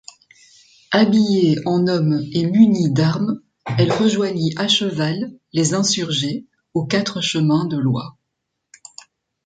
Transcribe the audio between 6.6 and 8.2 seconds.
aux Quatre-Chemins-de-l’Oie.